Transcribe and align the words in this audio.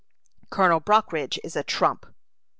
Colonel 0.49 0.79
Brockridge 0.81 1.37
is 1.43 1.55
a 1.55 1.61
trump!" 1.61 2.07